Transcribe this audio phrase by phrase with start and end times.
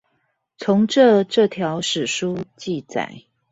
[0.57, 3.25] 從這這條史書記載